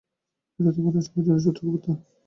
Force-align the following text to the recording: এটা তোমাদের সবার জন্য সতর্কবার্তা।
এটা 0.59 0.71
তোমাদের 0.77 1.01
সবার 1.05 1.23
জন্য 1.25 1.39
সতর্কবার্তা। 1.45 1.93